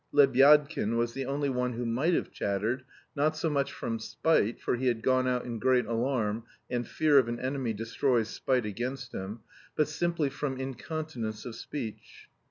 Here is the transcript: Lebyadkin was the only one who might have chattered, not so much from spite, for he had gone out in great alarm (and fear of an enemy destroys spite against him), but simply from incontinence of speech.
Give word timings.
Lebyadkin 0.11 0.97
was 0.97 1.13
the 1.13 1.27
only 1.27 1.47
one 1.47 1.73
who 1.73 1.85
might 1.85 2.15
have 2.15 2.31
chattered, 2.31 2.83
not 3.15 3.37
so 3.37 3.51
much 3.51 3.71
from 3.71 3.99
spite, 3.99 4.59
for 4.59 4.75
he 4.75 4.87
had 4.87 5.03
gone 5.03 5.27
out 5.27 5.45
in 5.45 5.59
great 5.59 5.85
alarm 5.85 6.43
(and 6.71 6.87
fear 6.87 7.19
of 7.19 7.27
an 7.27 7.39
enemy 7.39 7.71
destroys 7.71 8.27
spite 8.29 8.65
against 8.65 9.13
him), 9.13 9.41
but 9.75 9.87
simply 9.87 10.31
from 10.31 10.57
incontinence 10.59 11.45
of 11.45 11.53
speech. 11.53 12.29